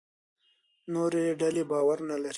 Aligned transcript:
نورې 0.93 1.25
ډلې 1.41 1.63
باور 1.71 1.97
نه 2.09 2.15
لري. 2.21 2.29